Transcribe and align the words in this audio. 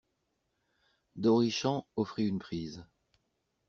D'Orichamps 1.15 1.87
offrit 1.95 2.25
une 2.27 2.39
prise. 2.39 2.83